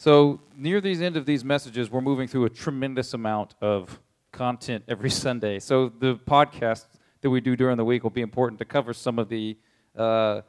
[0.00, 3.98] So, near the end of these messages, we're moving through a tremendous amount of
[4.30, 5.58] content every Sunday.
[5.58, 6.86] So, the podcast
[7.20, 9.58] that we do during the week will be important to cover some of the
[9.96, 10.42] uh,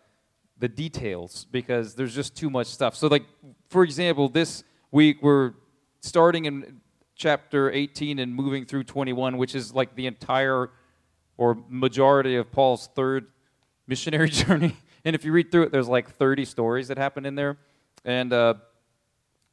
[0.60, 2.96] the details because there's just too much stuff.
[2.96, 3.24] So, like
[3.70, 5.54] for example, this week we're
[6.02, 6.80] starting in
[7.16, 10.70] chapter 18 and moving through 21, which is like the entire
[11.38, 13.26] or majority of Paul's third
[13.88, 14.78] missionary journey.
[15.04, 17.58] And if you read through it, there's like 30 stories that happen in there.
[18.06, 18.54] And uh,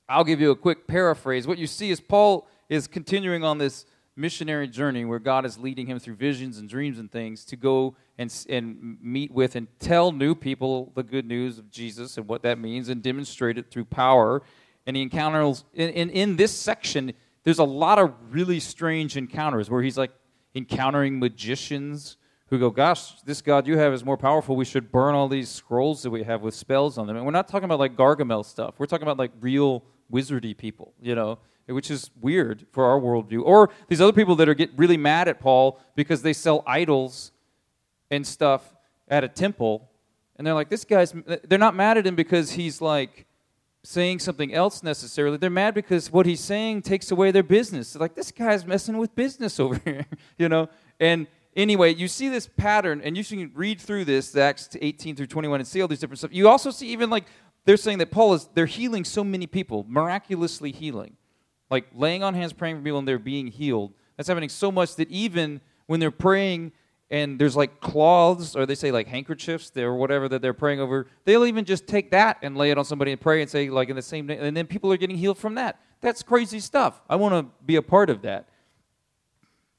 [0.08, 1.46] I'll give you a quick paraphrase.
[1.46, 5.86] What you see is Paul is continuing on this missionary journey where God is leading
[5.86, 10.12] him through visions and dreams and things to go and, and meet with and tell
[10.12, 13.84] new people the good news of Jesus and what that means and demonstrate it through
[13.84, 14.42] power.
[14.86, 17.12] And he encounters, in, in, in this section,
[17.44, 20.12] there's a lot of really strange encounters where he's like
[20.54, 22.16] encountering magicians
[22.48, 24.56] who go, Gosh, this God you have is more powerful.
[24.56, 27.16] We should burn all these scrolls that we have with spells on them.
[27.16, 30.94] And we're not talking about like Gargamel stuff, we're talking about like real wizardy people,
[31.00, 33.42] you know, which is weird for our worldview.
[33.42, 37.32] Or these other people that are get really mad at Paul because they sell idols
[38.10, 38.74] and stuff
[39.08, 39.88] at a temple,
[40.36, 41.14] and they're like, this guy's.
[41.48, 43.26] They're not mad at him because he's like
[43.82, 45.36] saying something else necessarily.
[45.36, 47.92] They're mad because what he's saying takes away their business.
[47.92, 50.06] They're like, this guy's messing with business over here,
[50.38, 50.68] you know.
[51.00, 55.26] And anyway, you see this pattern, and you can read through this, Acts 18 through
[55.26, 56.32] 21, and see all these different stuff.
[56.32, 57.24] You also see even like
[57.66, 61.16] they're saying that Paul is, they're healing so many people, miraculously healing.
[61.68, 63.92] Like laying on hands, praying for people, and they're being healed.
[64.16, 66.72] That's happening so much that even when they're praying
[67.10, 71.08] and there's like cloths, or they say like handkerchiefs or whatever that they're praying over,
[71.24, 73.88] they'll even just take that and lay it on somebody and pray and say, like,
[73.88, 74.40] in the same name.
[74.40, 75.80] And then people are getting healed from that.
[76.00, 77.00] That's crazy stuff.
[77.08, 78.48] I want to be a part of that.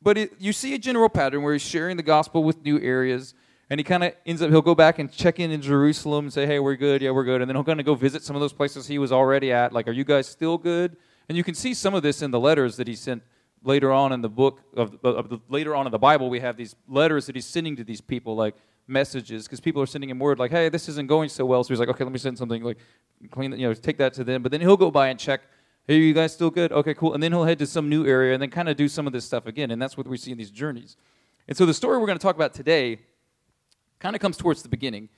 [0.02, 3.33] But it, you see a general pattern where he's sharing the gospel with new areas
[3.70, 6.34] and he kind of ends up, he'll go back and check in in Jerusalem and
[6.34, 7.02] say, hey, we're good.
[7.02, 7.42] Yeah, we're good.
[7.42, 9.73] And then he'll kind of go visit some of those places he was already at.
[9.73, 10.96] Like, are you guys still good?
[11.28, 13.23] And you can see some of this in the letters that he sent
[13.64, 16.30] later on in the book of, of the, later on in the Bible.
[16.30, 18.56] We have these letters that he's sending to these people, like
[18.88, 21.61] messages, because people are sending him word like, hey, this isn't going so well.
[21.66, 22.77] So he's like, okay, let me send something like
[23.32, 24.44] clean, you know, take that to them.
[24.44, 25.42] But then he'll go by and check.
[25.86, 26.72] Hey, are you guys still good?
[26.72, 27.14] Okay, cool.
[27.14, 29.14] And then he'll head to some new area and then kind of do some of
[29.14, 29.72] this stuff again.
[29.72, 30.95] And that's what we see in these journeys.
[31.50, 33.00] And so the story we're going to talk about today
[33.99, 35.09] kind of comes towards the beginning.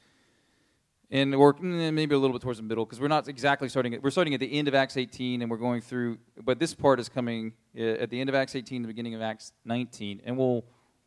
[1.12, 3.96] And or mm, maybe a little bit towards the middle because we're not exactly starting
[3.96, 6.76] at, we're starting at the end of acts 18 and we're going through but this
[6.76, 10.22] part is coming uh, at the end of acts 18 the beginning of acts 19
[10.24, 10.64] and we'll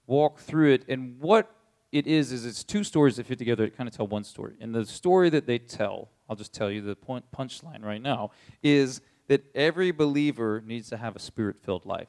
[0.09, 0.85] walk through it.
[0.89, 1.55] And what
[1.93, 4.55] it is is it's two stories that fit together to kind of tell one story.
[4.61, 8.33] And the story that they tell i'll just tell you the point punchline right now
[8.63, 12.09] is that every believer needs to have a spirit filled life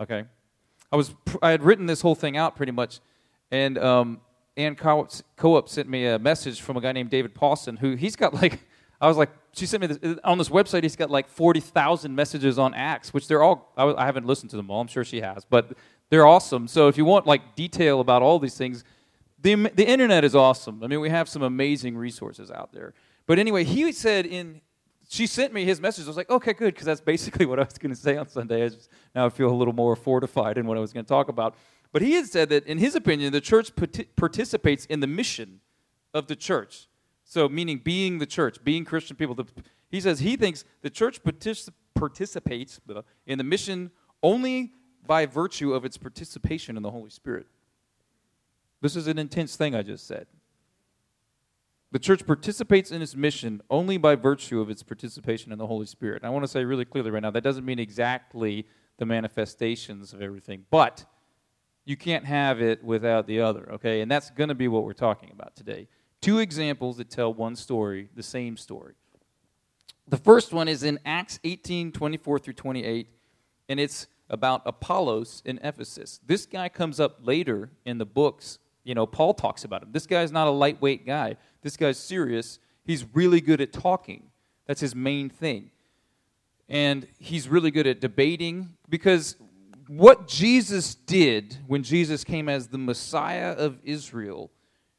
[0.00, 0.24] okay?
[0.90, 3.00] I was i had written this whole thing out pretty much
[3.50, 4.20] and um,
[4.58, 8.34] Ann Coop sent me a message from a guy named David Pawson, who he's got
[8.34, 8.60] like,
[9.00, 12.58] I was like, she sent me this, on this website, he's got like 40,000 messages
[12.58, 15.20] on Acts, which they're all, I, I haven't listened to them all, I'm sure she
[15.20, 15.72] has, but
[16.10, 16.66] they're awesome.
[16.66, 18.82] So if you want like detail about all these things,
[19.40, 20.82] the, the internet is awesome.
[20.82, 22.94] I mean, we have some amazing resources out there.
[23.26, 24.60] But anyway, he said in,
[25.08, 26.04] she sent me his message.
[26.04, 28.28] I was like, okay, good, because that's basically what I was going to say on
[28.28, 28.64] Sunday.
[28.64, 31.08] I just, now I feel a little more fortified in what I was going to
[31.08, 31.54] talk about.
[31.92, 33.72] But he had said that, in his opinion, the church
[34.16, 35.60] participates in the mission
[36.12, 36.86] of the church.
[37.24, 39.36] So, meaning being the church, being Christian people.
[39.90, 41.20] He says he thinks the church
[41.94, 42.80] participates
[43.26, 43.90] in the mission
[44.22, 44.72] only
[45.06, 47.46] by virtue of its participation in the Holy Spirit.
[48.80, 50.26] This is an intense thing I just said.
[51.90, 55.86] The church participates in its mission only by virtue of its participation in the Holy
[55.86, 56.22] Spirit.
[56.22, 58.66] And I want to say really clearly right now that doesn't mean exactly
[58.98, 61.06] the manifestations of everything, but
[61.88, 64.02] you can't have it without the other, okay?
[64.02, 65.88] And that's going to be what we're talking about today.
[66.20, 68.92] Two examples that tell one story, the same story.
[70.06, 73.08] The first one is in Acts 18 24 through 28,
[73.70, 76.20] and it's about Apollos in Ephesus.
[76.26, 78.58] This guy comes up later in the books.
[78.84, 79.88] You know, Paul talks about him.
[79.90, 81.36] This guy's not a lightweight guy.
[81.62, 82.58] This guy's serious.
[82.84, 84.24] He's really good at talking.
[84.66, 85.70] That's his main thing.
[86.68, 89.36] And he's really good at debating because
[89.88, 94.50] what Jesus did when Jesus came as the Messiah of Israel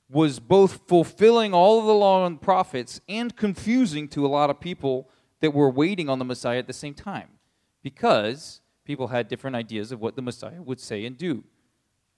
[0.10, 4.60] was both fulfilling all of the law and prophets and confusing to a lot of
[4.60, 5.10] people
[5.42, 7.30] that were waiting on the Messiah at the same time
[7.84, 11.44] because people had different ideas of what the Messiah would say and do.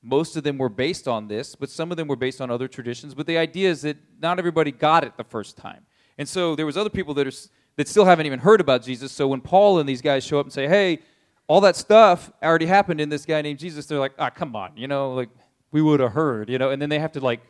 [0.01, 2.67] Most of them were based on this, but some of them were based on other
[2.67, 3.13] traditions.
[3.13, 5.85] But the idea is that not everybody got it the first time.
[6.17, 9.11] And so there was other people that, are, that still haven't even heard about Jesus.
[9.11, 10.99] So when Paul and these guys show up and say, hey,
[11.51, 13.85] all that stuff already happened in this guy named Jesus.
[13.85, 15.27] They're like, ah, come on, you know, like
[15.73, 17.41] we would have heard, you know, and then they have to like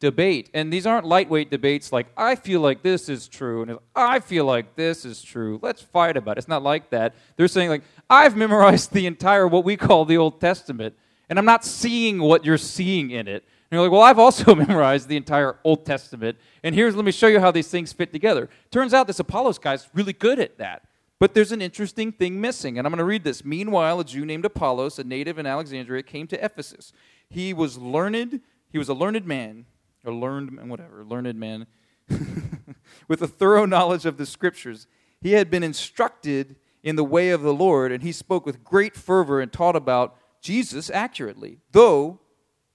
[0.00, 0.50] debate.
[0.52, 4.44] And these aren't lightweight debates like, I feel like this is true, and I feel
[4.44, 5.58] like this is true.
[5.62, 6.40] Let's fight about it.
[6.40, 7.14] It's not like that.
[7.36, 10.94] They're saying, like, I've memorized the entire, what we call the Old Testament,
[11.30, 13.44] and I'm not seeing what you're seeing in it.
[13.70, 17.12] And you're like, well, I've also memorized the entire Old Testament, and here's, let me
[17.12, 18.50] show you how these things fit together.
[18.70, 20.82] Turns out this Apollos guy's really good at that.
[21.18, 23.44] But there's an interesting thing missing, and I'm going to read this.
[23.44, 26.92] Meanwhile, a Jew named Apollos, a native in Alexandria, came to Ephesus.
[27.28, 29.66] He was learned, he was a learned man,
[30.04, 31.66] a learned, man, whatever, learned man,
[33.08, 34.86] with a thorough knowledge of the scriptures.
[35.20, 38.96] He had been instructed in the way of the Lord, and he spoke with great
[38.96, 41.58] fervor and taught about Jesus accurately.
[41.72, 42.20] Though,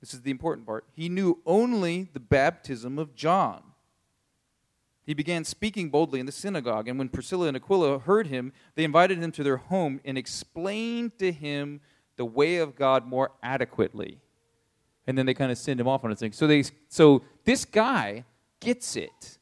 [0.01, 3.63] this is the important part, he knew only the baptism of John.
[5.05, 8.83] He began speaking boldly in the synagogue, and when Priscilla and Aquila heard him, they
[8.83, 11.81] invited him to their home and explained to him
[12.15, 14.19] the way of God more adequately.
[15.05, 16.31] And then they kind of send him off on a thing.
[16.31, 18.23] So they so this guy
[18.61, 19.38] gets it.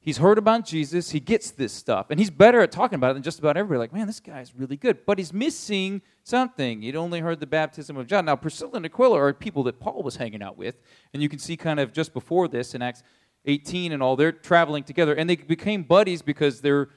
[0.00, 3.14] He's heard about Jesus, he gets this stuff, and he's better at talking about it
[3.14, 3.78] than just about everybody.
[3.78, 5.04] Like, man, this guy's really good.
[5.04, 6.80] But he's missing something.
[6.80, 8.24] He'd only heard the baptism of John.
[8.24, 10.80] Now, Priscilla and Aquila are people that Paul was hanging out with,
[11.12, 13.02] and you can see kind of just before this in Acts
[13.48, 15.14] 18 and all, they're traveling together.
[15.14, 16.88] And they became buddies because they're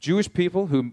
[0.00, 0.92] Jewish people who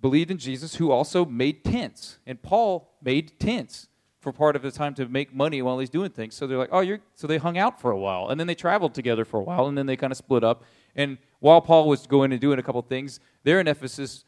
[0.00, 2.18] believed in Jesus who also made tents.
[2.26, 6.10] And Paul made tents for part of the time to make money while he's doing
[6.10, 6.34] things.
[6.34, 7.00] So they're like, oh, you're.
[7.14, 8.28] So they hung out for a while.
[8.28, 9.66] And then they traveled together for a while.
[9.66, 10.64] And then they kind of split up.
[10.94, 14.24] And while Paul was going and doing a couple things, they're in Ephesus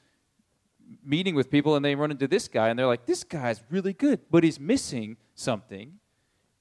[1.04, 3.92] meeting with people and they run into this guy and they're like, this guy's really
[3.92, 5.98] good, but he's missing something.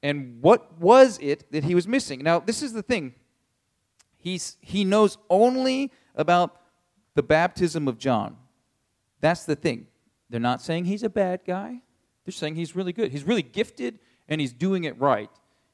[0.03, 2.23] And what was it that he was missing?
[2.23, 3.13] Now, this is the thing.
[4.17, 6.61] He's, he knows only about
[7.15, 8.37] the baptism of John.
[9.19, 9.87] That's the thing.
[10.29, 11.81] They're not saying he's a bad guy,
[12.25, 13.11] they're saying he's really good.
[13.11, 15.29] He's really gifted and he's doing it right.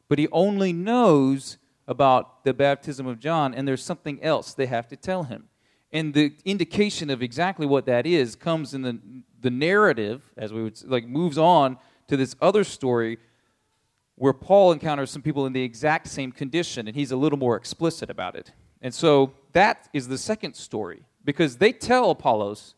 [0.09, 1.57] But he only knows
[1.87, 5.47] about the baptism of John, and there's something else they have to tell him.
[5.91, 8.99] And the indication of exactly what that is comes in the,
[9.39, 11.77] the narrative, as we would like, moves on
[12.07, 13.17] to this other story
[14.17, 17.55] where Paul encounters some people in the exact same condition, and he's a little more
[17.55, 18.51] explicit about it.
[18.81, 22.73] And so that is the second story, because they tell Apollos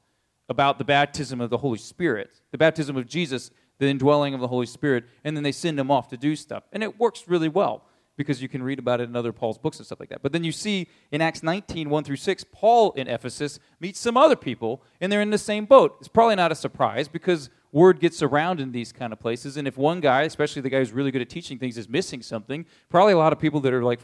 [0.50, 4.48] about the baptism of the Holy Spirit, the baptism of Jesus, the indwelling of the
[4.48, 6.64] Holy Spirit, and then they send him off to do stuff.
[6.74, 7.86] And it works really well
[8.18, 10.22] because you can read about it in other Paul's books and stuff like that.
[10.22, 14.18] But then you see in Acts 19, 1 through 6, Paul in Ephesus meets some
[14.18, 15.96] other people, and they're in the same boat.
[16.00, 19.58] It's probably not a surprise because word gets around in these kind of places.
[19.58, 22.22] And if one guy, especially the guy who's really good at teaching things, is missing
[22.22, 24.00] something, probably a lot of people that are like,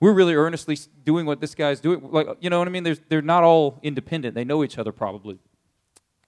[0.00, 2.00] we're really earnestly doing what this guy's doing.
[2.10, 2.96] Like, you know what I mean?
[3.08, 4.34] They're not all independent.
[4.34, 5.38] They know each other probably.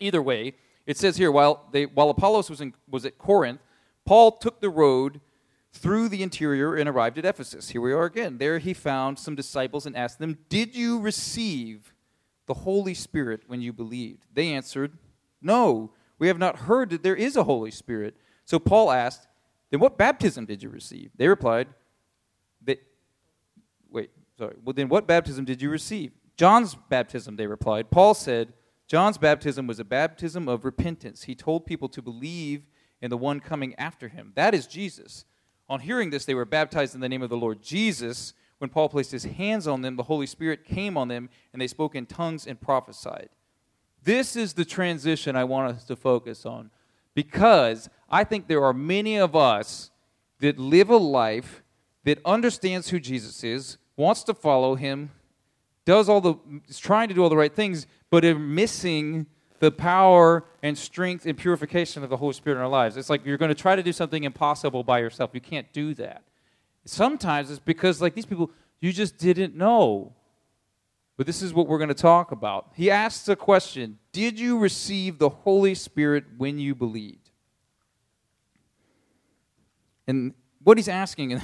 [0.00, 0.54] Either way,
[0.86, 3.60] it says here, while, they, while Apollos was, in, was at Corinth,
[4.04, 5.20] Paul took the road
[5.72, 7.68] through the interior and arrived at Ephesus.
[7.68, 8.38] Here we are again.
[8.38, 11.94] There he found some disciples and asked them, Did you receive
[12.46, 14.26] the Holy Spirit when you believed?
[14.34, 14.98] They answered,
[15.40, 18.14] No we have not heard that there is a Holy Spirit.
[18.44, 19.26] So Paul asked,
[19.70, 21.10] Then what baptism did you receive?
[21.16, 21.66] They replied,
[22.64, 22.78] that,
[23.88, 24.54] Wait, sorry.
[24.62, 26.12] Well, then what baptism did you receive?
[26.36, 27.90] John's baptism, they replied.
[27.90, 28.52] Paul said,
[28.86, 31.24] John's baptism was a baptism of repentance.
[31.24, 32.66] He told people to believe
[33.00, 34.32] in the one coming after him.
[34.36, 35.24] That is Jesus.
[35.68, 38.34] On hearing this, they were baptized in the name of the Lord Jesus.
[38.58, 41.66] When Paul placed his hands on them, the Holy Spirit came on them, and they
[41.66, 43.30] spoke in tongues and prophesied.
[44.02, 46.70] This is the transition I want us to focus on
[47.14, 49.90] because I think there are many of us
[50.40, 51.62] that live a life
[52.04, 55.10] that understands who Jesus is, wants to follow him,
[55.84, 56.34] does all the
[56.68, 59.26] is trying to do all the right things, but are missing
[59.58, 62.96] the power and strength and purification of the Holy Spirit in our lives.
[62.96, 65.30] It's like you're going to try to do something impossible by yourself.
[65.34, 66.22] You can't do that.
[66.86, 70.14] Sometimes it's because like these people you just didn't know
[71.20, 72.70] but this is what we're going to talk about.
[72.74, 77.28] He asks a question Did you receive the Holy Spirit when you believed?
[80.08, 80.32] And
[80.64, 81.38] what he's asking,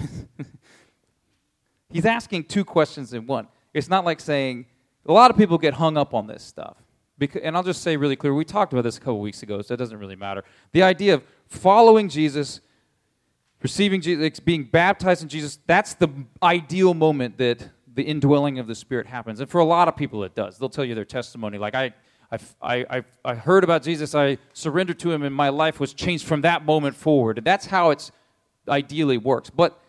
[1.90, 3.48] he's asking two questions in one.
[3.74, 4.64] It's not like saying,
[5.04, 6.78] a lot of people get hung up on this stuff.
[7.18, 9.60] Because, and I'll just say really clear, we talked about this a couple weeks ago,
[9.60, 10.42] so it doesn't really matter.
[10.72, 12.62] The idea of following Jesus,
[13.62, 16.08] receiving Jesus, being baptized in Jesus, that's the
[16.42, 19.40] ideal moment that the indwelling of the Spirit happens.
[19.40, 20.58] And for a lot of people, it does.
[20.58, 21.56] They'll tell you their testimony.
[21.56, 21.94] Like, I,
[22.30, 26.26] I, I, I heard about Jesus, I surrendered to him, and my life was changed
[26.26, 27.38] from that moment forward.
[27.38, 28.12] And that's how it's
[28.68, 29.48] ideally works.
[29.48, 29.80] But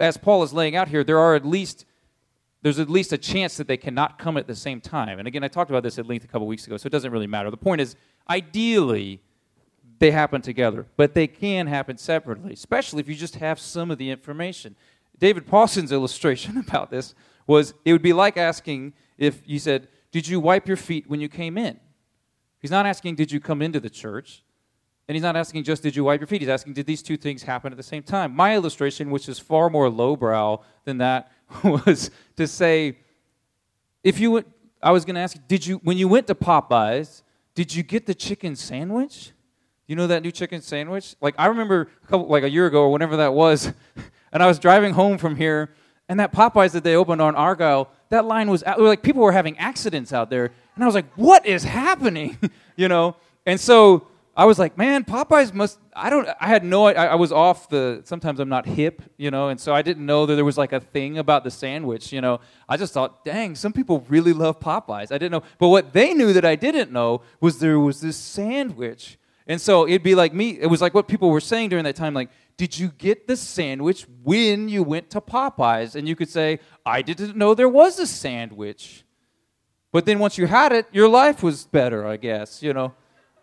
[0.00, 1.84] as Paul is laying out here, there are at least
[2.62, 5.20] there's at least a chance that they cannot come at the same time.
[5.20, 7.12] And again, I talked about this at length a couple weeks ago, so it doesn't
[7.12, 7.52] really matter.
[7.52, 7.94] The point is,
[8.28, 9.20] ideally,
[10.00, 13.98] they happen together, but they can happen separately, especially if you just have some of
[13.98, 14.74] the information
[15.18, 17.14] David Pawson's illustration about this
[17.48, 21.20] was it would be like asking if you said, Did you wipe your feet when
[21.20, 21.80] you came in?
[22.60, 24.44] He's not asking, Did you come into the church?
[25.08, 26.42] And he's not asking just, Did you wipe your feet?
[26.42, 28.36] He's asking, Did these two things happen at the same time?
[28.36, 31.32] My illustration, which is far more lowbrow than that,
[31.64, 32.98] was to say,
[34.04, 34.46] If you went,
[34.80, 37.22] I was going to ask, Did you, when you went to Popeyes,
[37.54, 39.32] did you get the chicken sandwich?
[39.88, 41.16] You know that new chicken sandwich?
[41.20, 43.72] Like I remember a couple, like a year ago or whenever that was,
[44.32, 45.70] and I was driving home from here,
[46.08, 49.58] and that Popeyes that they opened on Argyle, that line was like people were having
[49.58, 52.38] accidents out there, and I was like, what is happening?
[52.76, 55.78] you know, and so I was like, man, Popeyes must.
[55.94, 56.28] I don't.
[56.40, 56.86] I had no.
[56.86, 58.02] I, I was off the.
[58.04, 60.72] Sometimes I'm not hip, you know, and so I didn't know that there was like
[60.72, 62.12] a thing about the sandwich.
[62.12, 65.12] You know, I just thought, dang, some people really love Popeyes.
[65.12, 68.16] I didn't know, but what they knew that I didn't know was there was this
[68.16, 71.84] sandwich and so it'd be like me, it was like what people were saying during
[71.84, 75.94] that time, like, did you get the sandwich when you went to Popeyes?
[75.94, 79.04] And you could say, I didn't know there was a sandwich.
[79.92, 82.92] But then once you had it, your life was better, I guess, you know.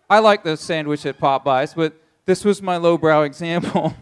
[0.09, 1.95] I like the sandwich at Popeyes, but
[2.25, 3.95] this was my lowbrow example.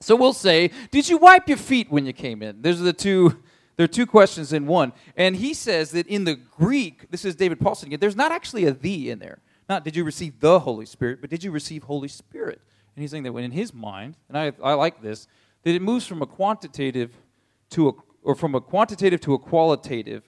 [0.00, 2.62] so we'll say, did you wipe your feet when you came in?
[2.62, 3.38] There's the two
[3.76, 4.92] there are two questions in one.
[5.16, 8.66] And he says that in the Greek, this is David Pawson again, there's not actually
[8.66, 9.40] a the in there.
[9.68, 12.60] Not did you receive the Holy Spirit, but did you receive Holy Spirit?
[12.94, 15.26] And he's saying that when in his mind, and I, I like this,
[15.62, 17.16] that it moves from a quantitative
[17.70, 20.22] to a, or from a quantitative to a qualitative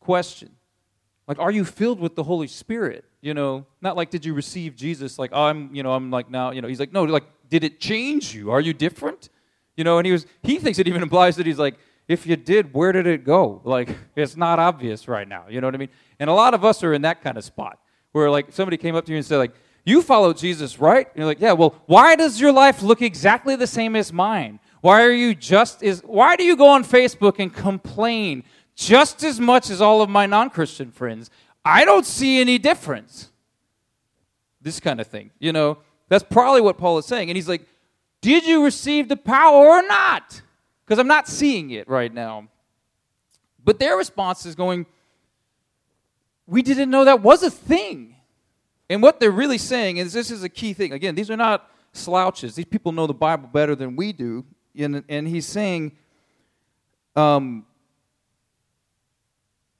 [0.00, 0.50] question.
[1.26, 3.04] Like, are you filled with the Holy Spirit?
[3.20, 5.18] You know, not like did you receive Jesus?
[5.18, 7.64] Like, oh, I'm, you know, I'm like now, you know, he's like, no, like, did
[7.64, 8.50] it change you?
[8.50, 9.28] Are you different?
[9.76, 11.76] You know, and he was, he thinks it even implies that he's like,
[12.06, 13.60] if you did, where did it go?
[13.64, 15.44] Like, it's not obvious right now.
[15.48, 15.90] You know what I mean?
[16.18, 17.78] And a lot of us are in that kind of spot
[18.12, 19.52] where like somebody came up to you and said like
[19.84, 21.06] you follow jesus right?
[21.06, 24.60] And you're like yeah well why does your life look exactly the same as mine?
[24.80, 28.44] Why are you just as why do you go on facebook and complain
[28.74, 31.30] just as much as all of my non-christian friends?
[31.64, 33.30] I don't see any difference.
[34.60, 35.78] This kind of thing you know?
[36.08, 37.30] That's probably what paul is saying.
[37.30, 37.66] And he's like
[38.20, 40.42] did you receive the power or not?
[40.84, 42.48] Because i'm not seeing it right now.
[43.64, 44.86] But their response is going
[46.48, 48.16] we didn't know that was a thing.
[48.90, 50.92] And what they're really saying is this is a key thing.
[50.92, 52.54] Again, these are not slouches.
[52.54, 54.44] These people know the Bible better than we do.
[54.76, 55.92] And, and he's saying,
[57.16, 57.66] um,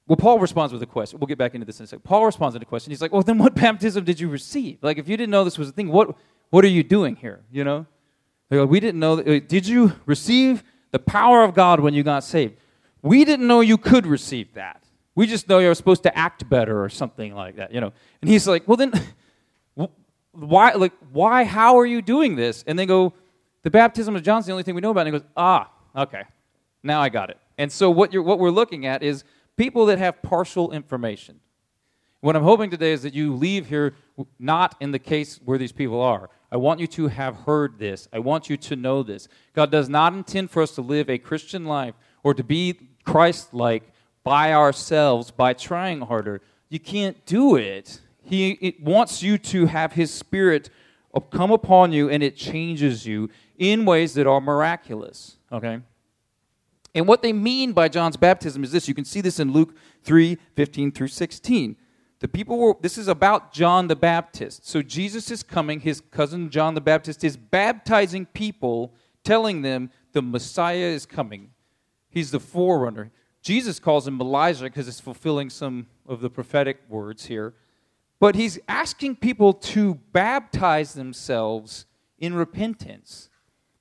[0.07, 1.19] well, Paul responds with a question.
[1.19, 2.03] We'll get back into this in a second.
[2.03, 2.91] Paul responds with a question.
[2.91, 4.79] He's like, well, then what baptism did you receive?
[4.81, 6.15] Like, if you didn't know this was a thing, what,
[6.49, 7.41] what are you doing here?
[7.51, 7.85] You know?
[8.49, 9.17] Like, we didn't know.
[9.17, 12.55] That, uh, did you receive the power of God when you got saved?
[13.01, 14.83] We didn't know you could receive that.
[15.15, 17.91] We just know you're supposed to act better or something like that, you know.
[18.21, 18.93] And he's like, well, then,
[20.31, 22.63] why, like, why, how are you doing this?
[22.67, 23.13] And they go,
[23.63, 25.07] the baptism of John's the only thing we know about.
[25.07, 26.23] And he goes, ah, okay,
[26.83, 27.37] now I got it.
[27.57, 29.23] And so what, you're, what we're looking at is
[29.57, 31.39] people that have partial information.
[32.21, 33.95] What I'm hoping today is that you leave here
[34.39, 36.29] not in the case where these people are.
[36.51, 38.07] I want you to have heard this.
[38.11, 39.27] I want you to know this.
[39.53, 43.53] God does not intend for us to live a Christian life or to be Christ
[43.53, 43.91] like
[44.23, 46.41] by ourselves by trying harder.
[46.69, 48.01] You can't do it.
[48.21, 50.69] He it wants you to have His Spirit
[51.31, 55.37] come upon you and it changes you in ways that are miraculous.
[55.51, 55.81] Okay?
[56.95, 58.87] And what they mean by John's baptism is this.
[58.87, 61.75] You can see this in Luke 3 15 through 16.
[62.19, 64.67] The people were, this is about John the Baptist.
[64.67, 70.21] So Jesus is coming, his cousin John the Baptist is baptizing people, telling them the
[70.21, 71.51] Messiah is coming.
[72.09, 73.11] He's the forerunner.
[73.49, 77.55] Jesus calls him Elijah because it's fulfilling some of the prophetic words here.
[78.19, 81.87] But he's asking people to baptize themselves
[82.19, 83.27] in repentance,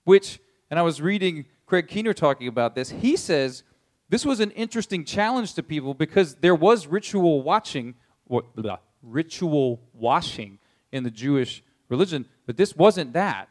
[0.05, 3.63] which, and I was reading Craig Keener talking about this, he says
[4.09, 7.95] this was an interesting challenge to people because there was ritual watching,
[8.25, 10.61] what, blah, ritual washing
[10.93, 13.51] in the Jewish religion, but this wasn't that.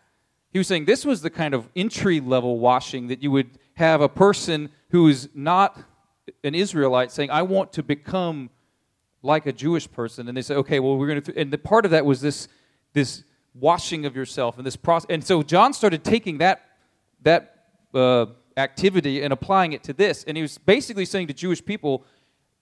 [0.52, 4.02] He was saying this was the kind of entry level washing that you would have
[4.02, 5.80] a person who is not
[6.44, 8.50] an Israelite saying, I want to become
[9.24, 10.28] like a Jewish person.
[10.28, 12.48] And they say, okay, well, we're going to, and the part of that was this,
[12.94, 15.08] this washing of yourself and this process.
[15.10, 16.66] And so John started taking that,
[17.24, 20.24] that uh, activity and applying it to this.
[20.24, 22.06] And he was basically saying to Jewish people,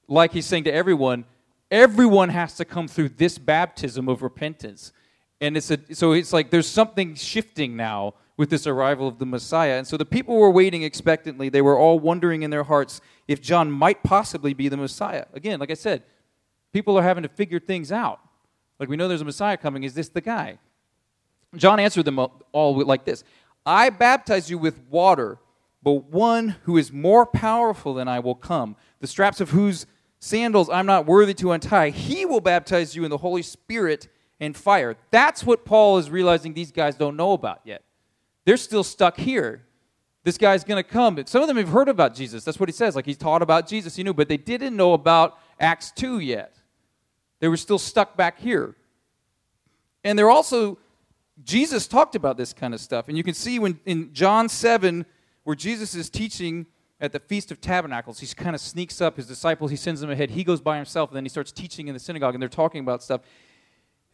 [0.07, 1.25] like he's saying to everyone,
[1.72, 4.91] everyone has to come through this baptism of repentance.
[5.41, 9.25] And it's a, so it's like there's something shifting now with this arrival of the
[9.25, 9.77] Messiah.
[9.77, 11.49] And so the people were waiting expectantly.
[11.49, 15.25] They were all wondering in their hearts if John might possibly be the Messiah.
[15.33, 16.03] Again, like I said,
[16.73, 18.19] people are having to figure things out.
[18.79, 19.83] Like we know there's a Messiah coming.
[19.83, 20.59] Is this the guy?
[21.55, 23.23] John answered them all like this
[23.65, 25.39] I baptize you with water,
[25.81, 29.85] but one who is more powerful than I will come, the straps of whose
[30.19, 31.89] sandals I'm not worthy to untie.
[31.89, 34.07] He will baptize you in the Holy Spirit
[34.39, 34.97] and fire.
[35.11, 37.83] That's what Paul is realizing these guys don't know about yet.
[38.45, 39.63] They're still stuck here.
[40.23, 41.21] This guy's going to come.
[41.27, 42.43] Some of them have heard about Jesus.
[42.43, 42.95] That's what he says.
[42.95, 46.55] Like he's taught about Jesus, he knew, but they didn't know about Acts 2 yet.
[47.39, 48.75] They were still stuck back here.
[50.03, 50.79] And they're also,
[51.43, 53.07] Jesus talked about this kind of stuff.
[53.07, 55.05] And you can see when in John 7,
[55.43, 56.65] where Jesus is teaching
[56.99, 60.09] at the Feast of Tabernacles, he kind of sneaks up his disciples, he sends them
[60.09, 60.31] ahead.
[60.31, 62.81] He goes by himself, and then he starts teaching in the synagogue, and they're talking
[62.81, 63.21] about stuff.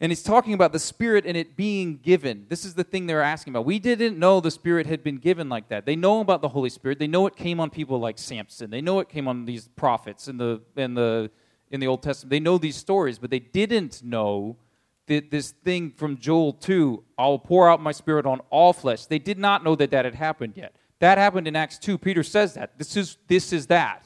[0.01, 2.47] And he's talking about the Spirit and it being given.
[2.49, 3.65] This is the thing they're asking about.
[3.65, 5.85] We didn't know the Spirit had been given like that.
[5.85, 6.97] They know about the Holy Spirit.
[6.97, 8.71] They know it came on people like Samson.
[8.71, 11.29] They know it came on these prophets in the, in the,
[11.69, 12.31] in the Old Testament.
[12.31, 14.57] They know these stories, but they didn't know
[15.05, 19.05] that this thing from Joel 2, I'll pour out my Spirit on all flesh.
[19.05, 20.75] They did not know that that had happened yet.
[20.97, 21.99] That happened in Acts 2.
[21.99, 22.75] Peter says that.
[22.79, 24.03] This is, this is that.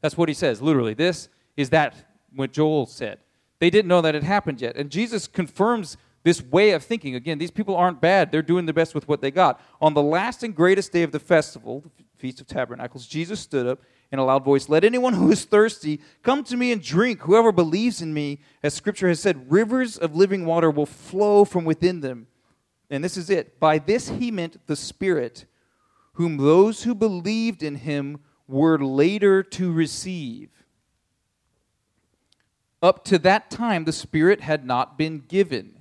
[0.00, 0.94] That's what he says, literally.
[0.94, 1.94] This is that
[2.34, 3.20] what Joel said.
[3.60, 4.76] They didn't know that it happened yet.
[4.76, 7.14] And Jesus confirms this way of thinking.
[7.14, 8.30] Again, these people aren't bad.
[8.30, 9.60] They're doing the best with what they got.
[9.80, 13.66] On the last and greatest day of the festival, the Feast of Tabernacles, Jesus stood
[13.66, 17.20] up in a loud voice Let anyone who is thirsty come to me and drink.
[17.22, 21.64] Whoever believes in me, as Scripture has said, rivers of living water will flow from
[21.64, 22.26] within them.
[22.90, 23.60] And this is it.
[23.60, 25.44] By this he meant the Spirit,
[26.14, 30.50] whom those who believed in him were later to receive.
[32.80, 35.80] Up to that time, the Spirit had not been given,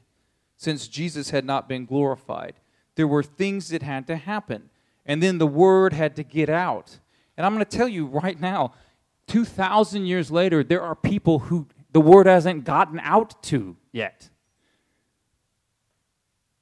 [0.55, 2.55] since Jesus had not been glorified.
[2.95, 4.69] There were things that had to happen,
[5.05, 6.99] and then the Word had to get out.
[7.37, 8.73] And I'm going to tell you right now,
[9.27, 14.29] 2,000 years later, there are people who the Word hasn't gotten out to yet.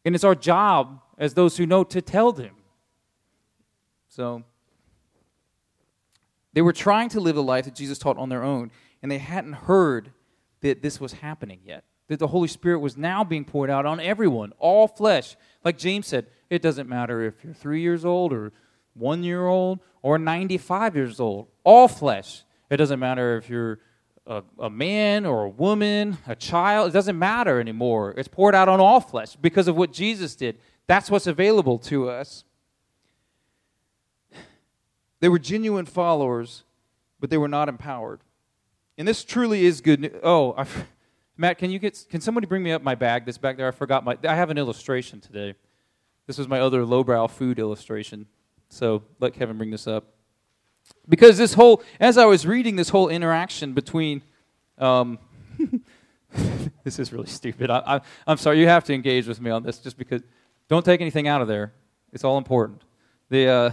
[0.03, 2.55] And it's our job as those who know to tell them.
[4.09, 4.43] So,
[6.53, 9.17] they were trying to live the life that Jesus taught on their own, and they
[9.17, 10.11] hadn't heard
[10.65, 11.83] that this was happening yet.
[12.07, 15.35] That the Holy Spirit was now being poured out on everyone, all flesh.
[15.63, 18.51] Like James said, it doesn't matter if you're three years old or
[18.95, 22.43] one year old or 95 years old, all flesh.
[22.71, 23.79] It doesn't matter if you're
[24.25, 28.15] a, a, man or a woman, a child, it doesn't matter anymore.
[28.17, 30.57] It's poured out on all flesh because of what Jesus did.
[30.87, 32.43] That's what's available to us.
[35.19, 36.63] They were genuine followers,
[37.19, 38.21] but they were not empowered.
[38.97, 40.13] And this truly is good news.
[40.23, 40.65] Oh, I,
[41.37, 43.67] Matt, can you get can somebody bring me up my bag that's back there?
[43.67, 45.55] I forgot my I have an illustration today.
[46.27, 48.25] This was my other lowbrow food illustration.
[48.69, 50.05] So let Kevin bring this up.
[51.09, 54.21] Because this whole as I was reading this whole interaction between
[54.77, 55.19] um,
[56.83, 57.69] this is really stupid.
[57.69, 58.59] I, am sorry.
[58.59, 60.21] You have to engage with me on this, just because.
[60.67, 61.73] Don't take anything out of there.
[62.11, 62.81] It's all important.
[63.29, 63.71] The uh,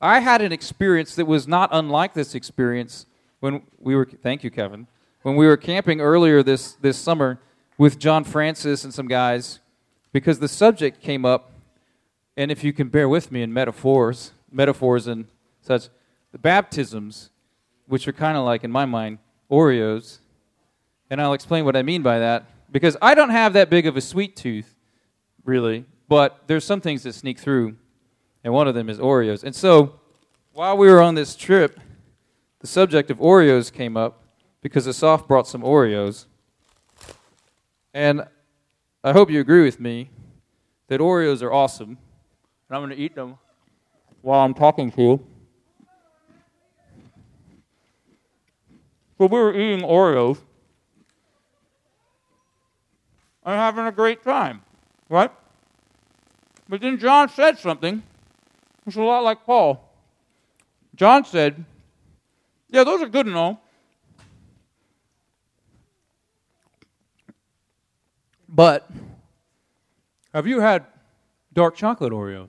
[0.00, 3.06] I had an experience that was not unlike this experience
[3.40, 4.86] when we were thank you kevin.
[5.22, 7.38] When we were camping earlier this, this summer
[7.76, 9.60] with john francis and some guys
[10.12, 11.50] because the subject came up
[12.36, 15.26] and if you can bear with me in metaphors metaphors and
[15.60, 15.88] such
[16.32, 17.30] the baptisms
[17.86, 19.18] which are kind of like in my mind
[19.50, 20.18] oreos
[21.10, 23.96] and i'll explain what i mean by that because i don't have that big of
[23.96, 24.74] a sweet tooth
[25.44, 27.76] really but there's some things that sneak through
[28.44, 29.44] and one of them is oreos.
[29.44, 30.00] And so
[30.52, 31.78] while we were on this trip
[32.60, 34.24] the subject of Oreos came up
[34.60, 36.26] because Asaf brought some Oreos.
[37.94, 38.26] And
[39.04, 40.10] I hope you agree with me
[40.88, 41.98] that Oreos are awesome.
[42.68, 43.38] And I'm going to eat them
[44.22, 45.26] while I'm talking to you.
[49.16, 50.38] But we were eating Oreos
[53.44, 54.62] and having a great time,
[55.08, 55.30] right?
[56.68, 58.02] But then John said something,
[58.84, 59.84] which is a lot like Paul.
[60.94, 61.64] John said,
[62.70, 63.62] yeah, those are good and all.
[68.48, 68.90] But
[70.32, 70.84] have you had
[71.52, 72.48] dark chocolate Oreos?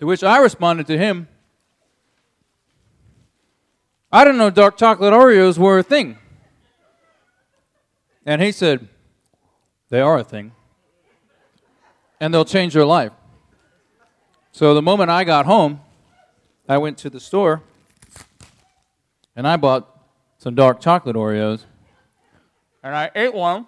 [0.00, 1.28] To which I responded to him,
[4.12, 6.18] I didn't know dark chocolate Oreos were a thing.
[8.24, 8.88] And he said,
[9.90, 10.52] They are a thing.
[12.20, 13.12] And they'll change your life.
[14.52, 15.80] So the moment I got home,
[16.68, 17.62] I went to the store
[19.34, 19.88] and I bought
[20.36, 21.64] some dark chocolate Oreos.
[22.82, 23.66] And I ate one,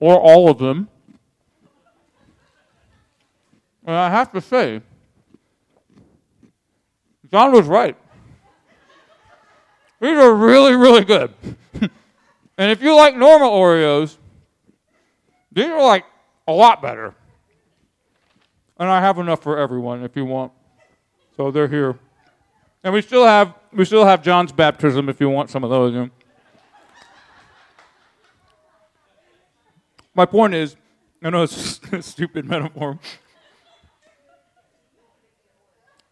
[0.00, 0.88] or all of them.
[3.84, 4.80] And I have to say,
[7.30, 7.96] John was right.
[10.00, 11.32] These are really, really good.
[12.58, 14.16] and if you like normal Oreos,
[15.50, 16.04] these are like
[16.48, 17.14] a lot better.
[18.78, 20.52] And I have enough for everyone if you want.
[21.36, 21.98] So they're here.
[22.84, 25.92] And we still have we still have John's baptism if you want some of those.
[25.92, 26.10] You know.
[30.14, 30.76] My point is,
[31.22, 32.98] I know it's a stupid metaphor.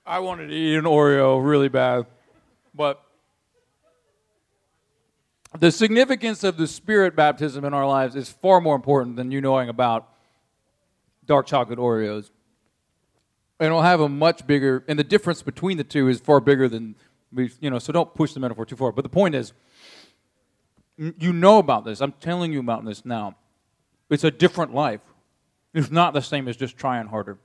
[0.07, 2.07] I wanted to eat an Oreo really bad,
[2.75, 3.01] but
[5.59, 9.41] the significance of the spirit baptism in our lives is far more important than you
[9.41, 10.09] knowing about
[11.27, 12.31] dark chocolate Oreos.
[13.61, 16.67] And it'll have a much bigger, and the difference between the two is far bigger
[16.67, 16.97] than,
[17.33, 18.91] we, you know, so don't push the metaphor too far.
[18.91, 19.53] But the point is,
[20.97, 22.01] you know about this.
[22.01, 23.37] I'm telling you about this now.
[24.09, 25.03] It's a different life.
[25.75, 27.39] It's not the same as just trying harder.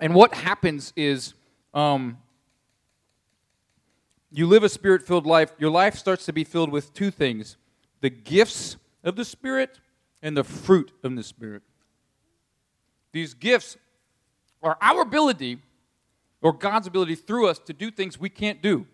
[0.00, 1.34] And what happens is,
[1.72, 2.18] um,
[4.30, 7.56] you live a spirit filled life, your life starts to be filled with two things
[8.00, 9.80] the gifts of the Spirit
[10.22, 11.62] and the fruit of the Spirit.
[13.12, 13.76] These gifts
[14.62, 15.58] are our ability
[16.42, 18.86] or God's ability through us to do things we can't do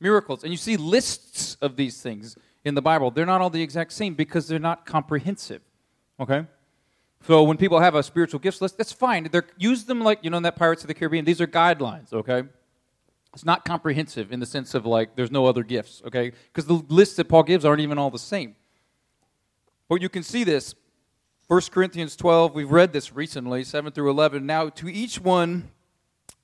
[0.00, 0.42] miracles.
[0.42, 3.10] And you see lists of these things in the Bible.
[3.10, 5.62] They're not all the exact same because they're not comprehensive.
[6.18, 6.44] Okay?
[7.26, 9.28] So when people have a spiritual gifts list, that's fine.
[9.30, 11.24] They're, use them like, you know, in that Pirates of the Caribbean.
[11.24, 12.44] These are guidelines, okay?
[13.34, 16.32] It's not comprehensive in the sense of like there's no other gifts, okay?
[16.52, 18.56] Because the lists that Paul gives aren't even all the same.
[19.88, 20.74] But you can see this.
[21.50, 24.46] 1 Corinthians 12, we've read this recently, 7 through 11.
[24.46, 25.72] Now, to each one,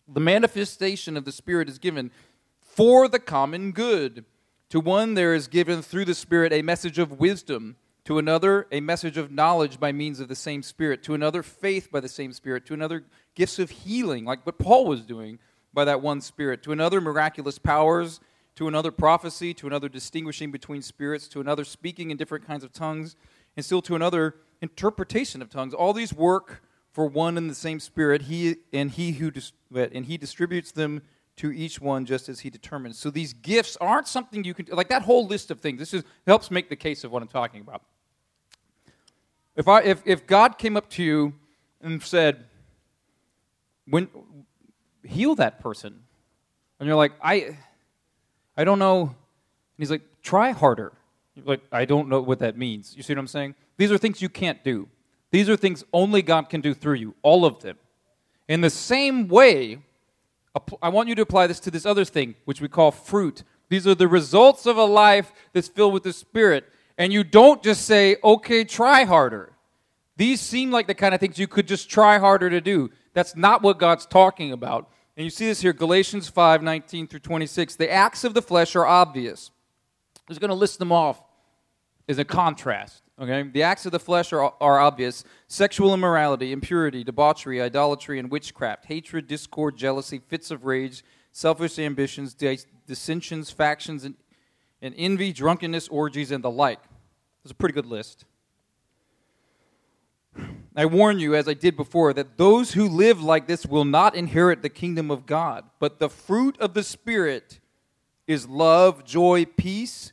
[0.09, 2.11] the manifestation of the Spirit is given
[2.59, 4.25] for the common good.
[4.71, 7.77] To one, there is given through the Spirit a message of wisdom.
[8.07, 11.05] To another, a message of knowledge by means of the same Spirit.
[11.05, 12.66] To another, faith by the same Spirit.
[12.66, 13.05] To another,
[13.37, 15.38] gifts of healing, like what Paul was doing
[15.73, 18.19] by that one Spirit, to another, miraculous powers,
[18.57, 22.73] to another, prophecy, to another, distinguishing between spirits, to another, speaking in different kinds of
[22.73, 23.14] tongues,
[23.57, 25.75] and still to another, interpretation of tongues.
[25.75, 29.31] All these work for one and the same Spirit, he, and, he who
[29.75, 31.03] and He distributes them
[31.37, 32.99] to each one just as He determines.
[32.99, 36.05] So these gifts aren't something you can, like that whole list of things, this is,
[36.27, 37.83] helps make the case of what I'm talking about.
[39.57, 41.35] If, I, if, if God came up to you
[41.83, 42.45] and said,
[43.88, 44.09] when,
[45.07, 46.01] heal that person.
[46.79, 47.57] And you're like, I,
[48.57, 49.03] I don't know.
[49.03, 49.12] And
[49.79, 50.92] he's like, try harder.
[51.45, 52.95] Like, I don't know what that means.
[52.97, 53.55] You see what I'm saying?
[53.76, 54.88] These are things you can't do.
[55.30, 57.76] These are things only God can do through you, all of them.
[58.48, 59.78] In the same way,
[60.80, 63.42] I want you to apply this to this other thing, which we call fruit.
[63.68, 66.64] These are the results of a life that's filled with the Spirit.
[66.96, 69.52] And you don't just say, okay, try harder.
[70.16, 72.90] These seem like the kind of things you could just try harder to do.
[73.12, 74.88] That's not what God's talking about.
[75.16, 77.76] And you see this here, Galatians 5 19 through 26.
[77.76, 79.50] The acts of the flesh are obvious.
[80.16, 81.22] I'm just going to list them off
[82.08, 83.02] as a contrast.
[83.20, 83.42] Okay?
[83.42, 88.87] The acts of the flesh are, are obvious sexual immorality, impurity, debauchery, idolatry, and witchcraft,
[88.87, 91.02] hatred, discord, jealousy, fits of rage,
[91.33, 92.35] selfish ambitions,
[92.87, 94.14] dissensions, factions, and,
[94.83, 96.81] and envy, drunkenness, orgies, and the like.
[97.42, 98.24] It's a pretty good list.
[100.79, 104.14] I warn you, as I did before, that those who live like this will not
[104.14, 105.64] inherit the kingdom of God.
[105.79, 107.61] But the fruit of the Spirit
[108.26, 110.12] is love, joy, peace,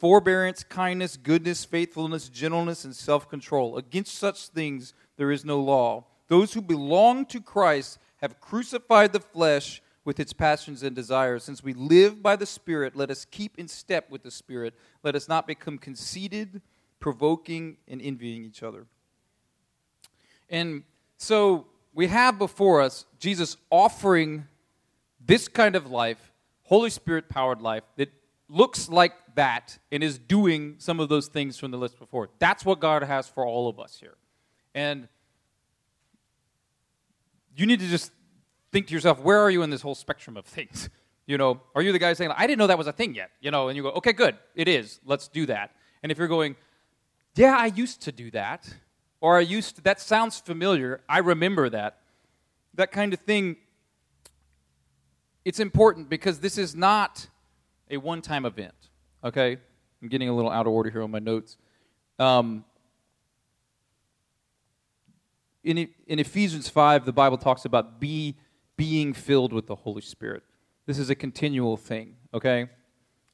[0.00, 3.76] forbearance, kindness, goodness, faithfulness, gentleness, and self control.
[3.76, 6.06] Against such things there is no law.
[6.28, 11.44] Those who belong to Christ have crucified the flesh with its passions and desires.
[11.44, 14.74] Since we live by the Spirit, let us keep in step with the Spirit.
[15.02, 16.62] Let us not become conceited,
[16.98, 18.86] provoking, and envying each other.
[20.48, 20.82] And
[21.18, 24.46] so we have before us Jesus offering
[25.24, 26.32] this kind of life,
[26.62, 28.10] Holy Spirit powered life, that
[28.48, 32.30] looks like that and is doing some of those things from the list before.
[32.38, 34.16] That's what God has for all of us here.
[34.74, 35.08] And
[37.56, 38.12] you need to just
[38.72, 40.88] think to yourself, where are you in this whole spectrum of things?
[41.26, 43.30] You know, are you the guy saying, I didn't know that was a thing yet?
[43.40, 44.98] You know, and you go, okay, good, it is.
[45.04, 45.70] Let's do that.
[46.02, 46.56] And if you're going,
[47.36, 48.68] yeah, I used to do that,
[49.20, 51.02] or I used to, that sounds familiar.
[51.08, 51.98] I remember that.
[52.74, 53.58] That kind of thing.
[55.44, 57.28] It's important because this is not
[57.88, 58.89] a one time event.
[59.24, 59.58] Okay?
[60.02, 61.56] I'm getting a little out of order here on my notes.
[62.18, 62.64] Um,
[65.62, 68.36] in, in Ephesians 5, the Bible talks about be,
[68.76, 70.42] being filled with the Holy Spirit.
[70.86, 72.68] This is a continual thing, okay?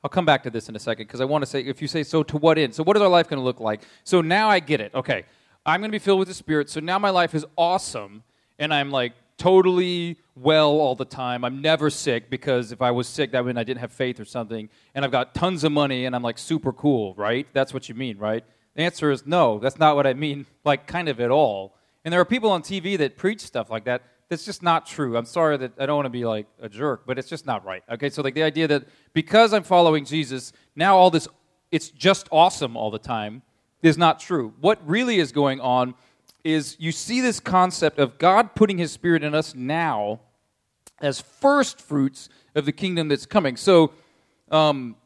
[0.03, 1.89] I'll come back to this in a second because I want to say, if you
[1.89, 2.75] say, so to what end?
[2.75, 3.83] So, what is our life going to look like?
[4.05, 4.95] So, now I get it.
[4.95, 5.25] Okay,
[5.67, 6.71] I'm going to be filled with the Spirit.
[6.71, 8.23] So now my life is awesome,
[8.59, 11.45] and I'm like totally well all the time.
[11.45, 14.25] I'm never sick because if I was sick, that meant I didn't have faith or
[14.25, 14.69] something.
[14.95, 17.47] And I've got tons of money, and I'm like super cool, right?
[17.53, 18.45] That's what you mean, right?
[18.75, 19.59] The answer is no.
[19.59, 21.77] That's not what I mean, like kind of at all.
[22.05, 24.03] And there are people on TV that preach stuff like that.
[24.29, 25.17] That's just not true.
[25.17, 27.65] I'm sorry that I don't want to be like a jerk, but it's just not
[27.65, 27.83] right.
[27.91, 31.29] Okay, so like the idea that because I'm following Jesus, now all this,
[31.71, 33.43] it's just awesome all the time,
[33.83, 34.53] is not true.
[34.61, 35.95] What really is going on
[36.47, 40.21] is you see this concept of God putting his spirit in us now
[41.01, 43.57] as first fruits of the kingdom that's coming.
[43.57, 43.93] So,
[44.51, 44.97] um,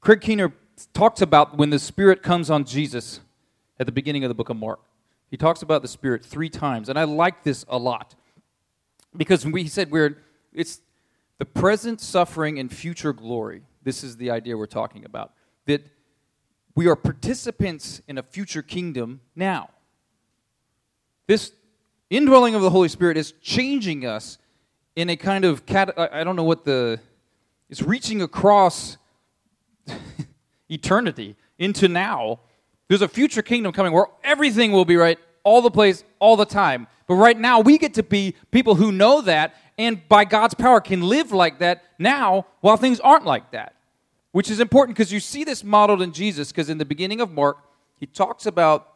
[0.00, 0.52] Craig Keener
[0.94, 3.20] talks about when the Spirit comes on Jesus
[3.80, 4.78] at the beginning of the book of Mark.
[5.28, 8.14] He talks about the Spirit three times, and I like this a lot
[9.16, 10.80] because we, he said we're it's
[11.38, 13.62] the present suffering and future glory.
[13.82, 15.32] This is the idea we're talking about.
[15.66, 15.84] That
[16.74, 19.70] we are participants in a future kingdom now.
[21.26, 21.52] This
[22.10, 24.38] indwelling of the Holy Spirit is changing us
[24.96, 25.92] in a kind of cat.
[25.98, 27.00] I don't know what the.
[27.68, 28.96] It's reaching across
[30.70, 32.40] eternity into now.
[32.88, 36.46] There's a future kingdom coming where everything will be right all the place, all the
[36.46, 36.86] time.
[37.06, 40.80] But right now, we get to be people who know that and by God's power
[40.80, 43.74] can live like that now while things aren't like that.
[44.32, 47.30] Which is important because you see this modeled in Jesus, because in the beginning of
[47.30, 47.58] Mark,
[47.96, 48.92] he talks about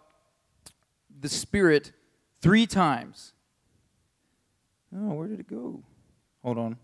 [1.21, 1.93] the Spirit
[2.41, 3.33] three times.
[4.95, 5.83] Oh, where did it go?
[6.43, 6.77] Hold on.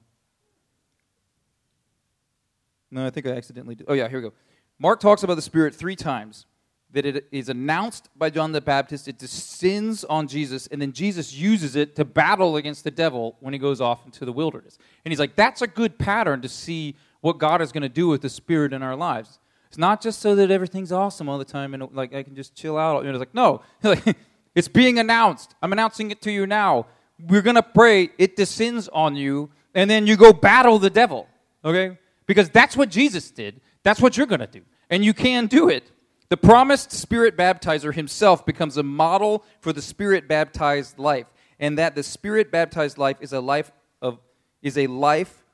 [2.90, 3.86] No, I think I accidentally did.
[3.88, 4.34] Oh, yeah, here we go.
[4.78, 6.46] Mark talks about the Spirit three times.
[6.92, 11.34] That it is announced by John the Baptist, it descends on Jesus, and then Jesus
[11.34, 14.78] uses it to battle against the devil when he goes off into the wilderness.
[15.04, 18.08] And he's like, that's a good pattern to see what God is going to do
[18.08, 19.38] with the Spirit in our lives.
[19.68, 22.54] It's not just so that everything's awesome all the time and like I can just
[22.54, 23.04] chill out.
[23.04, 23.62] You know, it's like, no,
[24.54, 25.54] it's being announced.
[25.62, 26.86] I'm announcing it to you now.
[27.18, 31.28] We're going to pray, it descends on you, and then you go battle the devil,
[31.64, 31.98] okay?
[32.26, 33.60] Because that's what Jesus did.
[33.82, 34.62] That's what you're going to do.
[34.88, 35.90] And you can do it.
[36.28, 41.26] The promised Spirit baptizer himself becomes a model for the Spirit baptized life.
[41.58, 44.18] And that the Spirit baptized life is a life of
[44.62, 45.44] is a life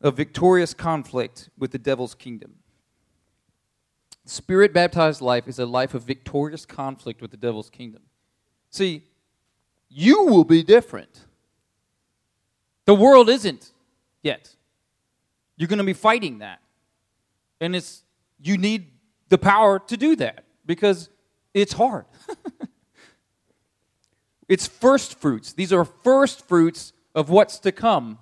[0.00, 2.56] of victorious conflict with the devil's kingdom.
[4.24, 8.02] Spirit baptized life is a life of victorious conflict with the devil's kingdom.
[8.70, 9.04] See,
[9.88, 11.24] you will be different.
[12.84, 13.72] The world isn't
[14.22, 14.54] yet.
[15.56, 16.60] You're going to be fighting that.
[17.60, 18.04] And it's
[18.40, 18.92] you need
[19.28, 21.10] the power to do that because
[21.54, 22.04] it's hard.
[24.48, 25.52] it's first fruits.
[25.52, 28.18] These are first fruits of what's to come.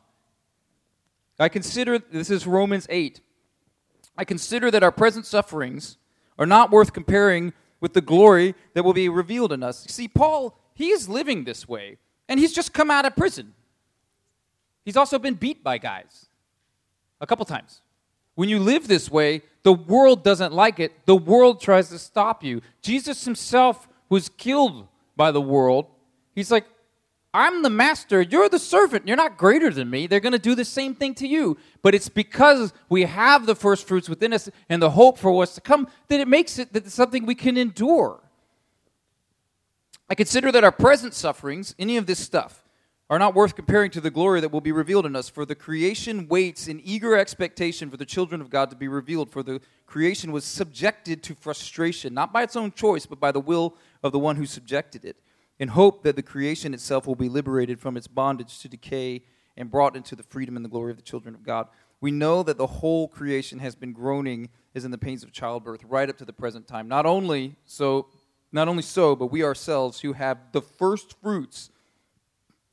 [1.38, 3.20] I consider this is Romans 8.
[4.16, 5.98] I consider that our present sufferings
[6.38, 9.84] are not worth comparing with the glory that will be revealed in us.
[9.88, 13.54] See, Paul, he is living this way, and he's just come out of prison.
[14.84, 16.26] He's also been beat by guys
[17.20, 17.82] a couple times.
[18.34, 20.92] When you live this way, the world doesn't like it.
[21.06, 22.62] The world tries to stop you.
[22.82, 25.86] Jesus himself was killed by the world.
[26.34, 26.66] He's like,
[27.36, 30.06] I'm the master, you're the servant, you're not greater than me.
[30.06, 31.58] They're going to do the same thing to you.
[31.82, 35.54] But it's because we have the first fruits within us and the hope for what's
[35.56, 38.20] to come that it makes it that it's something we can endure.
[40.08, 42.64] I consider that our present sufferings, any of this stuff,
[43.10, 45.28] are not worth comparing to the glory that will be revealed in us.
[45.28, 49.30] For the creation waits in eager expectation for the children of God to be revealed.
[49.30, 53.40] For the creation was subjected to frustration, not by its own choice, but by the
[53.40, 55.16] will of the one who subjected it,
[55.58, 59.22] in hope that the creation itself will be liberated from its bondage to decay
[59.56, 61.68] and brought into the freedom and the glory of the children of God.
[62.00, 65.82] We know that the whole creation has been groaning as in the pains of childbirth
[65.84, 66.88] right up to the present time.
[66.88, 68.08] Not only so,
[68.52, 71.70] not only so, but we ourselves who have the first fruits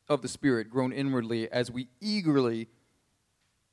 [0.09, 2.67] of the Spirit groan inwardly as we eagerly,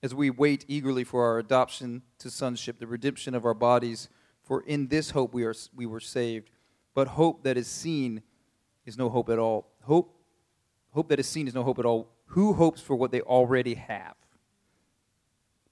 [0.03, 4.09] as we wait eagerly for our adoption to sonship, the redemption of our bodies.
[4.45, 6.51] For in this hope we, are, we were saved.
[6.95, 8.23] But hope that is seen
[8.87, 9.69] is no hope at all.
[9.83, 10.15] Hope,
[10.93, 12.09] hope that is seen is no hope at all.
[12.27, 14.15] Who hopes for what they already have?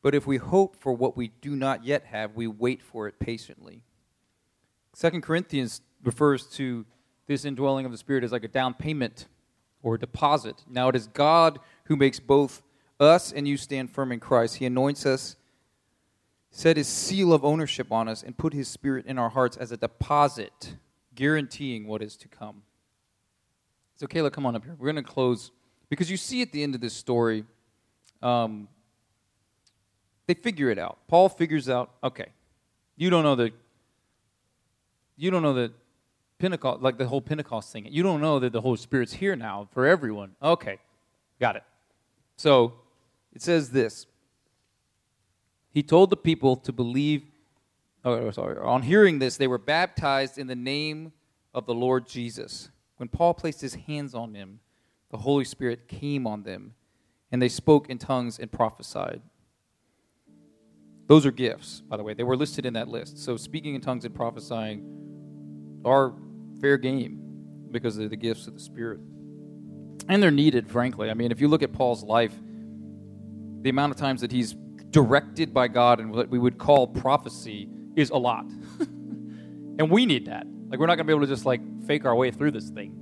[0.03, 3.18] But if we hope for what we do not yet have, we wait for it
[3.18, 3.83] patiently.
[4.94, 6.87] Second Corinthians refers to
[7.27, 9.27] this indwelling of the Spirit as like a down payment
[9.83, 10.64] or deposit.
[10.68, 12.62] Now it is God who makes both
[12.99, 14.57] us and you stand firm in Christ.
[14.57, 15.37] He anoints us,
[16.51, 19.71] set his seal of ownership on us, and put his spirit in our hearts as
[19.71, 20.77] a deposit,
[21.14, 22.62] guaranteeing what is to come.
[23.99, 24.77] So, Kayla, come on up here.
[24.79, 25.51] We're going to close
[25.89, 27.45] because you see at the end of this story,
[28.23, 28.69] um,
[30.27, 30.99] they figure it out.
[31.09, 32.29] Paul figures out, okay,
[32.97, 33.53] you don't know that.
[35.17, 35.73] You don't know that
[36.39, 37.89] Pentecost, like the whole Pentecost thing.
[37.91, 40.37] You don't know that the Holy Spirit's here now for everyone.
[40.41, 40.79] Okay,
[41.41, 41.65] got it.
[42.37, 42.75] So
[43.33, 44.07] it says this
[45.71, 47.25] He told the people to believe,
[48.05, 51.13] oh, sorry, on hearing this, they were baptized in the name
[51.53, 52.71] of the Lord Jesus.
[52.99, 54.61] When Paul placed his hands on them,
[55.11, 56.75] the Holy Spirit came on them,
[57.33, 59.23] and they spoke in tongues and prophesied.
[61.07, 62.13] Those are gifts, by the way.
[62.13, 63.19] They were listed in that list.
[63.19, 66.13] So speaking in tongues and prophesying are
[66.61, 67.23] fair game
[67.71, 69.01] because they're the gifts of the Spirit.
[70.09, 71.09] And they're needed, frankly.
[71.09, 72.35] I mean, if you look at Paul's life,
[73.63, 74.55] the amount of times that he's
[74.91, 78.45] directed by God and what we would call prophecy is a lot.
[78.81, 80.47] and we need that.
[80.68, 82.68] Like, we're not going to be able to just like fake our way through this
[82.68, 82.92] thing.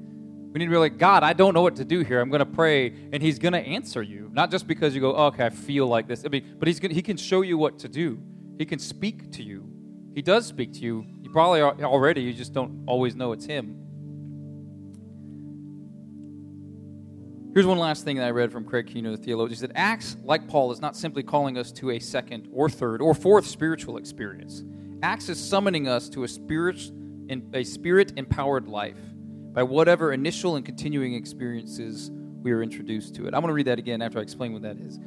[0.52, 2.20] We need to be like, God, I don't know what to do here.
[2.20, 4.30] I'm going to pray, and He's going to answer you.
[4.32, 6.24] Not just because you go, oh, okay, I feel like this.
[6.24, 8.18] I mean, but He's gonna, He can show you what to do.
[8.58, 9.68] He can speak to you.
[10.14, 11.04] He does speak to you.
[11.20, 13.82] You probably are already, you just don't always know it's Him.
[17.52, 19.54] Here's one last thing that I read from Craig Keener, the theologian.
[19.54, 23.00] He said, Acts, like Paul, is not simply calling us to a second or third
[23.00, 24.62] or fourth spiritual experience.
[25.02, 26.28] Acts is summoning us to a
[27.26, 28.98] spirit, a spirit empowered life
[29.52, 32.10] by whatever initial and continuing experiences
[32.42, 33.34] we are introduced to it.
[33.34, 34.98] I'm going to read that again after I explain what that is.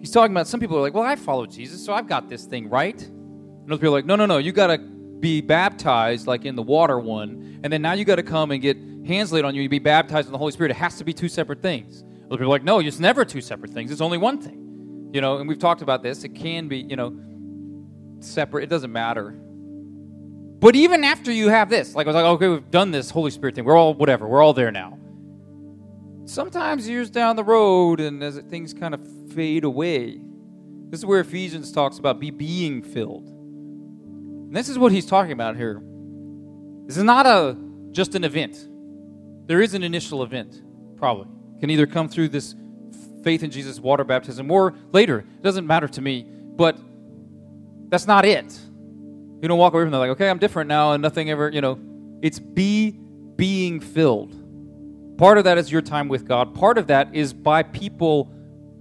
[0.00, 2.44] He's talking about some people are like, well, I follow Jesus, so I've got this
[2.44, 3.00] thing right.
[3.00, 6.56] And other people are like, no, no, no, you got to be baptized like in
[6.56, 9.54] the water one, and then now you got to come and get hands laid on
[9.54, 10.70] you, you be baptized in the Holy Spirit.
[10.70, 12.02] It has to be two separate things.
[12.26, 13.90] Other people are like, no, it's never two separate things.
[13.90, 15.10] It's only one thing.
[15.12, 16.24] You know, and we've talked about this.
[16.24, 17.16] It can be, you know,
[18.20, 18.64] separate.
[18.64, 19.38] It doesn't matter.
[20.62, 23.32] But even after you have this, like I was like, okay, we've done this Holy
[23.32, 23.64] Spirit thing.
[23.64, 24.28] We're all whatever.
[24.28, 24.96] We're all there now.
[26.24, 29.00] Sometimes years down the road, and as things kind of
[29.34, 30.20] fade away,
[30.88, 33.26] this is where Ephesians talks about be being filled.
[33.26, 35.82] And this is what he's talking about here.
[36.86, 37.56] This is not a
[37.90, 38.68] just an event.
[39.48, 40.62] There is an initial event,
[40.96, 41.26] probably.
[41.58, 42.54] Can either come through this
[43.24, 45.18] faith in Jesus water baptism or later.
[45.18, 46.78] It doesn't matter to me, but
[47.88, 48.56] that's not it.
[49.42, 51.60] You don't walk away from that like, okay, I'm different now and nothing ever, you
[51.60, 51.76] know.
[52.22, 52.92] It's be
[53.34, 54.38] being filled.
[55.18, 56.54] Part of that is your time with God.
[56.54, 58.32] Part of that is by people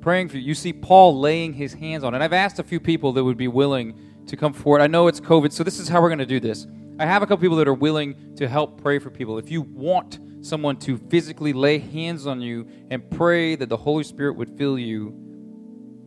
[0.02, 0.43] praying for you.
[0.43, 2.21] You see Paul laying his hands on it.
[2.21, 4.82] I've asked a few people that would be willing to come forward.
[4.82, 6.67] I know it's COVID, so this is how we're going to do this.
[7.00, 9.39] I have a couple people that are willing to help pray for people.
[9.39, 14.04] If you want someone to physically lay hands on you and pray that the Holy
[14.04, 15.15] Spirit would fill you,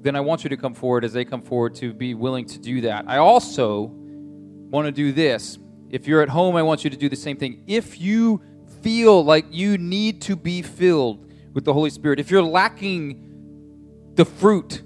[0.01, 2.59] then I want you to come forward as they come forward to be willing to
[2.61, 3.07] do that.
[3.09, 3.93] I also
[4.75, 5.57] want to do this.
[5.89, 7.63] If you're at home, I want you to do the same thing.
[7.69, 8.43] If you
[8.83, 14.25] feel like you need to be filled with the Holy Spirit, if you're lacking the
[14.25, 14.83] fruit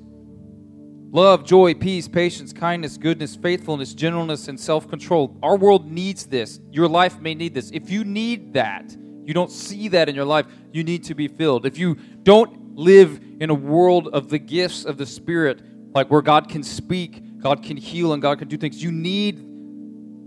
[1.10, 6.60] love, joy, peace, patience, kindness, goodness, faithfulness, gentleness, and self control, our world needs this.
[6.70, 7.70] Your life may need this.
[7.70, 11.28] If you need that, you don't see that in your life, you need to be
[11.28, 11.64] filled.
[11.64, 15.62] If you don't live in a world of the gifts of the Spirit,
[15.94, 19.47] like where God can speak, God can heal, and God can do things, you need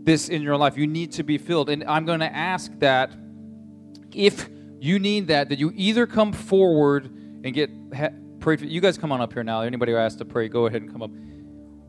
[0.04, 0.78] this in your life.
[0.78, 1.70] You need to be filled.
[1.70, 3.12] And I'm going to ask that
[4.14, 7.70] if you need that, that you either come forward and get
[8.40, 8.66] prayed for.
[8.66, 9.62] You guys come on up here now.
[9.62, 11.12] Anybody who has to pray, go ahead and come up.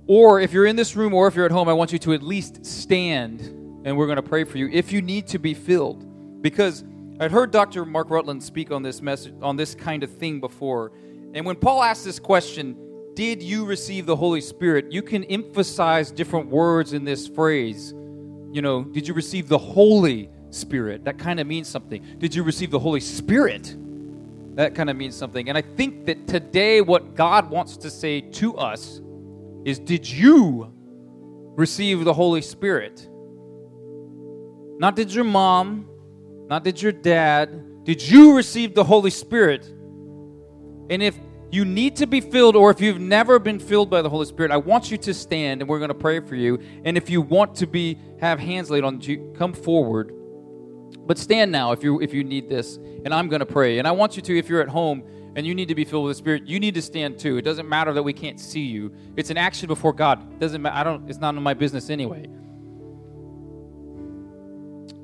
[0.06, 2.12] Or if you're in this room or if you're at home, I want you to
[2.12, 3.40] at least stand
[3.84, 6.42] and we're going to pray for you if you need to be filled.
[6.42, 6.84] Because
[7.20, 7.84] I'd heard Dr.
[7.84, 10.92] Mark Rutland speak on this message on this kind of thing before.
[11.34, 12.76] And when Paul asked this question,
[13.14, 14.90] did you receive the Holy Spirit?
[14.90, 17.94] You can emphasize different words in this phrase
[18.52, 21.04] you know, did you receive the Holy Spirit?
[21.04, 22.04] That kind of means something.
[22.18, 23.74] Did you receive the Holy Spirit?
[24.56, 25.48] That kind of means something.
[25.48, 29.00] And I think that today, what God wants to say to us
[29.64, 30.70] is Did you
[31.56, 33.08] receive the Holy Spirit?
[34.78, 35.88] Not did your mom,
[36.48, 39.64] not did your dad, did you receive the Holy Spirit?
[40.90, 41.16] And if
[41.52, 44.50] you need to be filled, or if you've never been filled by the Holy Spirit,
[44.50, 46.58] I want you to stand and we're going to pray for you.
[46.82, 50.14] And if you want to be have hands laid on you, come forward.
[51.06, 53.78] But stand now if you if you need this, and I'm going to pray.
[53.78, 55.04] And I want you to, if you're at home
[55.36, 57.36] and you need to be filled with the Spirit, you need to stand too.
[57.36, 58.90] It doesn't matter that we can't see you.
[59.16, 60.32] It's an action before God.
[60.32, 60.64] It doesn't.
[60.64, 61.06] I don't.
[61.10, 62.30] It's not in my business anyway.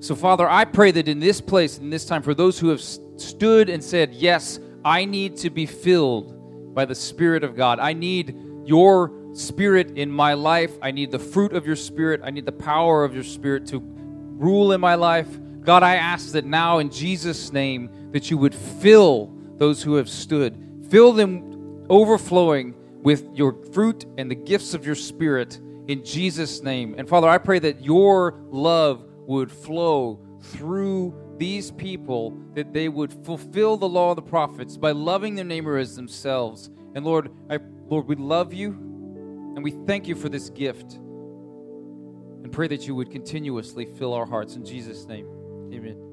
[0.00, 2.80] So, Father, I pray that in this place, in this time, for those who have
[2.80, 6.37] stood and said, Yes, I need to be filled
[6.78, 7.80] by the Spirit of God.
[7.80, 10.78] I need your Spirit in my life.
[10.80, 12.20] I need the fruit of your Spirit.
[12.22, 15.26] I need the power of your Spirit to rule in my life.
[15.62, 20.08] God, I ask that now in Jesus' name that you would fill those who have
[20.08, 20.56] stood,
[20.88, 25.58] fill them overflowing with your fruit and the gifts of your Spirit
[25.88, 26.94] in Jesus' name.
[26.96, 33.12] And Father, I pray that your love would flow through these people that they would
[33.24, 36.70] fulfill the law of the prophets by loving their neighbor as themselves.
[36.94, 37.58] And Lord, I,
[37.88, 42.94] Lord, we love you and we thank you for this gift and pray that you
[42.94, 45.26] would continuously fill our hearts in Jesus' name.
[45.72, 46.07] Amen.